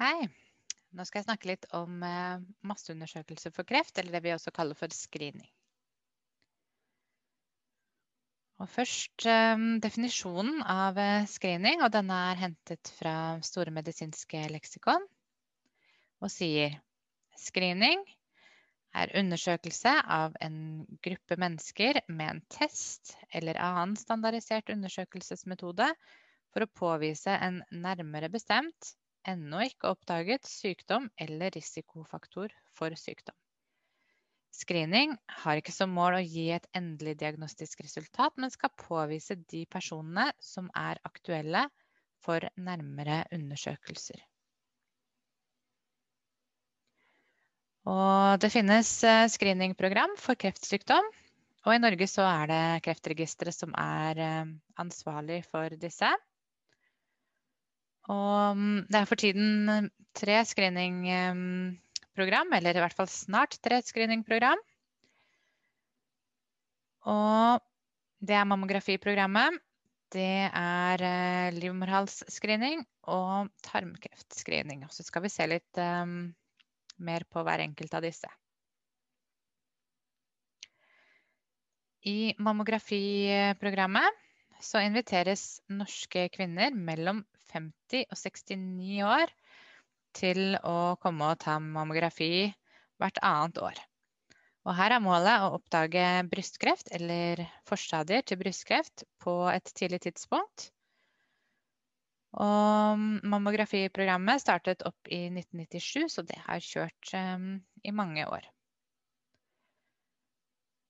Hei. 0.00 0.30
Nå 0.96 1.04
skal 1.04 1.20
jeg 1.20 1.26
snakke 1.26 1.48
litt 1.50 1.66
om 1.76 1.98
masseundersøkelse 2.64 3.50
for 3.52 3.68
kreft, 3.68 3.98
eller 4.00 4.14
det 4.16 4.22
vi 4.24 4.30
også 4.32 4.52
kaller 4.56 4.78
for 4.78 4.88
screening. 4.96 5.50
Og 8.64 8.70
først 8.72 9.26
eh, 9.28 9.64
definisjonen 9.84 10.62
av 10.64 10.96
eh, 11.00 11.26
screening, 11.28 11.84
og 11.84 11.92
denne 11.92 12.16
er 12.30 12.40
hentet 12.40 12.88
fra 12.96 13.12
Store 13.44 13.74
medisinske 13.76 14.40
leksikon, 14.54 15.04
og 16.24 16.32
sier 16.32 16.78
screening 17.40 18.00
er 18.96 19.12
undersøkelse 19.20 19.92
av 20.16 20.32
en 20.40 20.56
gruppe 21.04 21.36
mennesker 21.44 22.00
med 22.08 22.38
en 22.38 22.42
test 22.56 23.18
eller 23.36 23.60
annen 23.60 24.00
standardisert 24.00 24.72
undersøkelsesmetode 24.72 25.92
for 26.54 26.64
å 26.64 26.72
påvise 26.82 27.36
en 27.36 27.60
nærmere 27.84 28.32
bestemt 28.32 28.94
ennå 29.28 29.66
ikke 29.66 29.90
oppdaget 29.92 30.48
sykdom 30.48 31.10
eller 31.20 31.52
risikofaktor 31.56 32.52
for 32.76 32.94
sykdom. 32.96 33.36
Screening 34.50 35.14
har 35.42 35.60
ikke 35.60 35.72
som 35.72 35.92
mål 35.94 36.18
å 36.18 36.24
gi 36.24 36.48
et 36.52 36.66
endelig 36.76 37.16
diagnostisk 37.20 37.84
resultat, 37.84 38.34
men 38.36 38.50
skal 38.52 38.74
påvise 38.80 39.38
de 39.52 39.62
personene 39.70 40.30
som 40.42 40.68
er 40.76 41.00
aktuelle 41.06 41.68
for 42.20 42.44
nærmere 42.60 43.22
undersøkelser. 43.32 44.20
Og 47.88 48.40
det 48.42 48.50
finnes 48.52 48.90
eh, 49.08 49.26
screeningprogram 49.32 50.12
for 50.20 50.36
kreftsykdom. 50.38 51.06
Og 51.64 51.74
i 51.74 51.80
Norge 51.80 52.06
så 52.08 52.26
er 52.28 52.50
det 52.50 52.64
Kreftregisteret 52.84 53.56
som 53.56 53.72
er 53.78 54.20
eh, 54.20 54.52
ansvarlig 54.82 55.40
for 55.48 55.72
disse. 55.80 56.10
Og 58.10 58.58
mm, 58.58 58.90
det 58.90 58.98
er 58.98 59.06
for 59.08 59.18
tiden 59.20 59.68
eh, 59.70 59.88
tre 60.18 60.40
screeningprogram, 60.48 62.50
eller 62.58 62.74
i 62.74 62.82
hvert 62.82 62.98
fall 62.98 63.10
snart 63.10 63.58
tre 63.62 63.78
screeningprogram. 63.86 64.60
Og 67.10 67.60
det 68.20 68.36
er 68.36 68.48
mammografiprogrammet, 68.48 69.60
det 70.10 70.50
er 70.50 71.02
eh, 71.06 71.54
livmorhalsscreening 71.54 72.82
og 73.14 73.48
tarmkreftscreening. 73.64 74.82
Så 74.90 75.02
skal 75.06 75.22
vi 75.24 75.30
se 75.32 75.46
litt 75.46 75.78
um, 75.78 76.34
mer 76.98 77.24
på 77.30 77.42
hver 77.46 77.60
enkelt 77.62 77.94
av 77.94 78.02
disse. 78.04 78.28
I 82.10 82.34
mammografiprogrammet 82.40 84.10
så 84.60 84.80
inviteres 84.84 85.60
norske 85.72 86.28
kvinner 86.34 86.74
mellom 86.74 87.24
50 87.52 88.06
og 88.10 88.18
69 88.18 89.04
år 89.06 89.34
til 90.16 90.56
å 90.66 90.96
komme 91.02 91.30
og 91.32 91.40
ta 91.44 91.58
mammografi 91.62 92.50
hvert 93.00 93.20
annet 93.24 93.60
år. 93.62 93.80
Og 94.68 94.76
her 94.76 94.92
er 94.92 95.02
målet 95.02 95.44
å 95.44 95.54
oppdage 95.56 96.04
brystkreft 96.30 96.90
eller 96.96 97.40
forstadier 97.68 98.24
til 98.26 98.40
brystkreft 98.42 99.06
på 99.24 99.34
et 99.52 99.72
tidlig 99.76 100.02
tidspunkt. 100.04 100.68
Og 102.38 103.00
mammografiprogrammet 103.26 104.42
startet 104.42 104.84
opp 104.86 105.08
i 105.10 105.24
1997, 105.32 106.12
så 106.12 106.22
det 106.28 106.38
har 106.44 106.62
kjørt 106.62 107.14
um, 107.16 107.56
i 107.82 107.94
mange 107.96 108.26
år. 108.28 108.44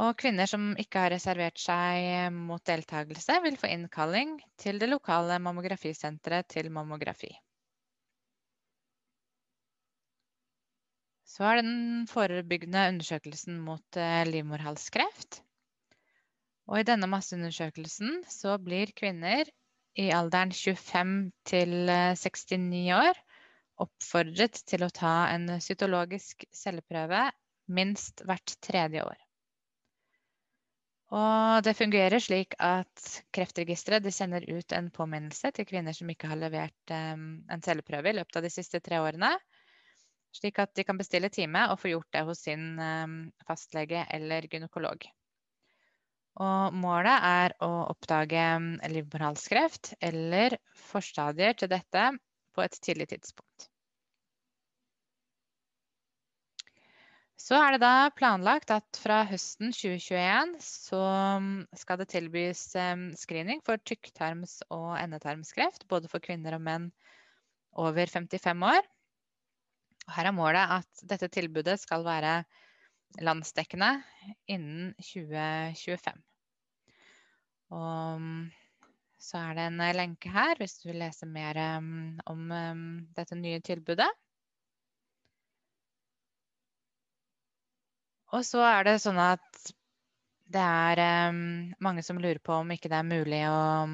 Og 0.00 0.14
kvinner 0.16 0.48
som 0.48 0.70
ikke 0.80 1.04
har 1.04 1.12
reservert 1.12 1.60
seg 1.60 2.06
eh, 2.08 2.28
mot 2.32 2.62
deltakelse, 2.64 3.36
vil 3.44 3.58
få 3.60 3.68
innkalling 3.74 4.38
til 4.60 4.78
det 4.80 4.88
lokale 4.88 5.36
mammografisenteret 5.44 6.48
til 6.48 6.70
mammografi. 6.72 7.32
Så 11.28 11.44
er 11.48 11.58
det 11.58 11.66
den 11.66 12.06
forebyggende 12.08 12.86
undersøkelsen 12.94 13.60
mot 13.64 14.00
eh, 14.00 14.22
livmorhalskreft. 14.28 15.42
Og 16.72 16.80
i 16.80 16.86
denne 16.88 17.08
masseundersøkelsen 17.12 18.22
så 18.32 18.56
blir 18.64 18.92
kvinner 18.96 19.48
i 19.98 20.08
alderen 20.14 20.52
25 20.56 21.14
til 21.48 21.74
69 22.16 22.56
eh, 22.80 22.96
år 22.96 23.20
oppfordret 23.82 24.62
til 24.68 24.86
å 24.86 24.92
ta 24.94 25.14
en 25.34 25.58
cytologisk 25.60 26.46
celleprøve 26.54 27.26
minst 27.68 28.24
hvert 28.28 28.56
tredje 28.64 29.04
år. 29.04 29.20
Og 31.12 31.60
det 31.66 31.74
fungerer 31.76 32.22
slik 32.24 32.54
at 32.62 33.08
Kreftregisteret 33.36 34.06
sender 34.16 34.46
ut 34.48 34.72
en 34.72 34.88
påminnelse 34.94 35.50
til 35.52 35.66
kvinner 35.68 35.92
som 35.96 36.08
ikke 36.08 36.30
har 36.30 36.40
levert 36.40 36.94
um, 36.94 37.42
en 37.52 37.64
celleprøve 37.64 38.12
i 38.12 38.16
løpet 38.16 38.38
av 38.40 38.46
de 38.46 38.52
siste 38.52 38.80
tre 38.80 39.00
årene, 39.04 39.34
slik 40.32 40.62
at 40.62 40.72
de 40.78 40.86
kan 40.88 40.96
bestille 40.96 41.28
time 41.28 41.66
og 41.68 41.76
få 41.82 41.92
gjort 41.92 42.08
det 42.16 42.22
hos 42.24 42.40
sin 42.46 42.64
um, 42.80 43.18
fastlege 43.44 44.06
eller 44.16 44.48
gynekolog. 44.48 45.04
Og 46.40 46.80
målet 46.80 47.28
er 47.28 47.54
å 47.60 47.68
oppdage 47.92 48.46
livmorhalskreft 48.94 49.92
eller 50.00 50.56
forstadier 50.80 51.60
til 51.60 51.68
dette 51.74 52.08
på 52.56 52.64
et 52.64 52.80
tidlig 52.80 53.10
tidspunkt. 53.12 53.71
Så 57.42 57.56
er 57.58 57.74
det 57.74 57.82
da 57.82 58.06
planlagt 58.14 58.70
at 58.70 58.98
fra 59.02 59.22
høsten 59.26 59.72
2021 59.74 60.52
så 60.62 61.00
mm, 61.42 61.64
skal 61.74 61.98
det 61.98 62.06
tilbys 62.12 62.60
screening 63.18 63.62
for 63.66 63.82
tykktarms- 63.82 64.60
og 64.70 64.92
endetarmskreft, 65.00 65.88
både 65.90 66.10
for 66.12 66.22
kvinner 66.22 66.54
og 66.54 66.62
menn 66.62 66.86
over 67.82 68.06
55 68.06 68.62
år. 68.68 68.86
Og 70.06 70.14
her 70.14 70.30
er 70.30 70.36
målet 70.36 70.76
at 70.78 71.04
dette 71.10 71.30
tilbudet 71.34 71.80
skal 71.82 72.06
være 72.06 72.44
landsdekkende 73.26 73.90
innen 74.46 74.94
2025. 75.02 76.22
Og 77.74 78.22
mm, 78.22 78.42
så 79.18 79.42
er 79.48 79.58
det 79.58 79.66
en 79.72 79.82
lenke 79.98 80.30
her 80.30 80.54
hvis 80.62 80.78
du 80.78 80.92
vil 80.92 81.02
lese 81.02 81.26
mer 81.26 81.58
om 82.30 82.52
dette 83.18 83.38
nye 83.38 83.58
tilbudet. 83.66 84.10
Og 88.32 88.44
så 88.48 88.62
er 88.64 88.86
det 88.88 88.98
sånn 89.02 89.20
at 89.20 89.72
det 90.52 90.62
er 90.62 91.00
um, 91.30 91.72
mange 91.84 92.04
som 92.04 92.20
lurer 92.20 92.40
på 92.44 92.54
om 92.60 92.72
ikke 92.72 92.90
det 92.92 92.98
er 92.98 93.08
mulig 93.08 93.40
å, 93.48 93.88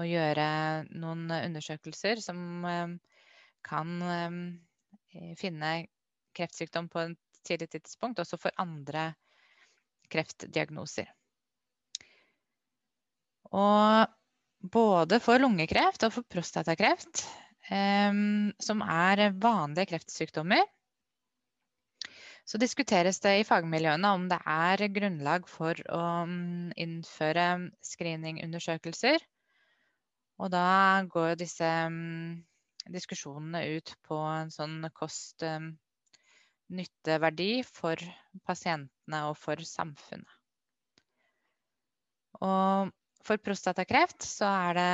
å 0.00 0.04
gjøre 0.04 0.48
noen 0.96 1.28
undersøkelser 1.32 2.20
som 2.24 2.64
um, 2.64 2.96
kan 3.66 3.94
um, 4.04 4.42
finne 5.40 5.72
kreftsykdom 6.36 6.88
på 6.92 7.04
et 7.06 7.18
tidlig 7.48 7.70
tidspunkt, 7.72 8.20
også 8.20 8.38
for 8.40 8.54
andre 8.60 9.10
kreftdiagnoser. 10.12 11.08
Og 13.56 14.68
både 14.72 15.20
for 15.24 15.40
lungekreft 15.40 16.04
og 16.04 16.12
for 16.18 16.28
prostatakreft, 16.28 17.24
som 17.68 18.82
er 18.84 19.22
vanlige 19.40 19.88
kreftsykdommer, 19.94 20.64
så 22.48 22.56
diskuteres 22.56 23.18
det 23.20 23.42
i 23.42 23.44
fagmiljøene 23.44 24.08
om 24.16 24.22
det 24.30 24.38
er 24.48 24.80
grunnlag 24.94 25.44
for 25.52 25.76
å 25.92 26.24
mm, 26.24 26.70
innføre 26.80 27.68
screeningundersøkelser. 27.84 29.20
Og 30.40 30.48
da 30.54 31.02
går 31.12 31.34
disse 31.42 31.68
mm, 31.92 32.40
diskusjonene 32.94 33.60
ut 33.76 33.92
på 34.08 34.16
en 34.24 34.48
sånn 34.54 34.88
kost-nytteverdi 34.96 37.50
mm, 37.60 37.68
for 37.68 38.00
pasientene 38.48 39.20
og 39.28 39.36
for 39.36 39.60
samfunnet. 39.68 40.32
Og 42.40 42.88
for 43.28 43.36
prostatakreft 43.44 44.24
så 44.24 44.48
er 44.70 44.72
det 44.78 44.88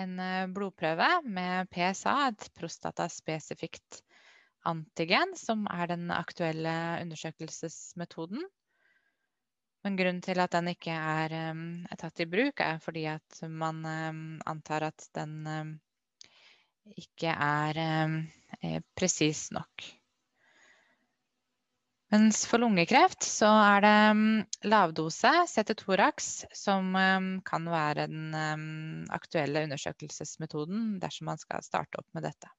en 0.00 0.18
eh, 0.24 0.48
blodprøve 0.50 1.20
med 1.28 1.68
PSA, 1.70 2.32
et 2.32 2.48
prostataspesifikt 2.56 4.02
antigen 4.68 5.36
som 5.38 5.64
er 5.70 5.90
den 5.90 6.10
aktuelle 6.14 6.74
undersøkelsesmetoden. 7.02 8.42
Men 9.82 9.96
grunnen 9.98 10.20
til 10.22 10.38
at 10.38 10.52
den 10.54 10.70
ikke 10.70 10.94
er, 10.94 11.32
um, 11.50 11.64
er 11.90 11.98
tatt 11.98 12.22
i 12.22 12.28
bruk, 12.30 12.62
er 12.62 12.78
fordi 12.82 13.06
at 13.10 13.40
man 13.50 13.82
um, 13.82 14.20
antar 14.46 14.86
at 14.92 15.08
den 15.18 15.34
um, 15.50 15.72
ikke 16.98 17.34
er 17.34 17.78
eh, 17.82 18.78
presis 18.98 19.48
nok. 19.54 19.84
Mens 22.12 22.42
for 22.44 22.60
lungekreft 22.60 23.24
så 23.24 23.48
er 23.48 23.84
det 23.84 24.68
lavdose 24.68 25.30
CT2-RAX 25.48 26.32
som 26.58 26.90
kan 27.46 27.70
være 27.72 28.08
den 28.10 28.34
aktuelle 29.14 29.62
undersøkelsesmetoden 29.64 30.98
dersom 31.00 31.30
man 31.30 31.40
skal 31.40 31.64
starte 31.64 32.02
opp 32.02 32.10
med 32.12 32.26
dette. 32.28 32.50